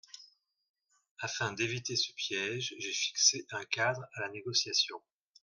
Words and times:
Afin 1.19 1.53
d’éviter 1.53 1.95
ce 1.95 2.11
piège, 2.13 2.73
j’ai 2.79 2.91
fixé 2.91 3.45
un 3.51 3.63
cadre 3.65 4.01
à 4.15 4.21
la 4.21 4.29
négociation. 4.29 4.99